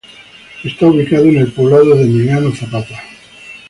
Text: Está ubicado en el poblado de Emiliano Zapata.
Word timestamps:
Está 0.63 0.87
ubicado 0.87 1.25
en 1.25 1.37
el 1.37 1.51
poblado 1.53 1.93
de 1.95 2.05
Emiliano 2.05 2.49
Zapata. 2.55 2.99